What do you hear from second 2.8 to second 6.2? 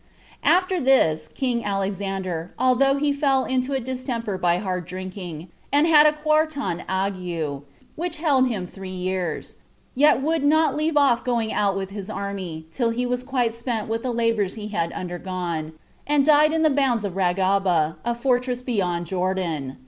he fell into a distemper by hard drinking, and had a